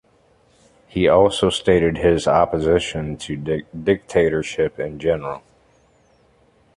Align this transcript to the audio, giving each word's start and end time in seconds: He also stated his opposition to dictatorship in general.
He 0.87 1.07
also 1.07 1.51
stated 1.51 1.99
his 1.99 2.27
opposition 2.27 3.17
to 3.17 3.37
dictatorship 3.71 4.79
in 4.79 4.97
general. 4.97 5.43